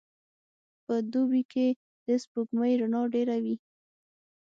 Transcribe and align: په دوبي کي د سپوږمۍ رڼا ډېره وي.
په 0.85 0.93
دوبي 1.11 1.43
کي 1.51 1.67
د 2.07 2.07
سپوږمۍ 2.23 2.73
رڼا 2.81 3.01
ډېره 3.13 3.35
وي. 3.43 3.55